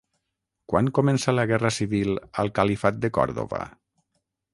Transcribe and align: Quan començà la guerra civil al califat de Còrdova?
Quan 0.71 0.87
començà 0.99 1.35
la 1.35 1.43
guerra 1.51 1.71
civil 1.75 2.15
al 2.45 2.51
califat 2.61 2.97
de 3.05 3.13
Còrdova? 3.19 3.61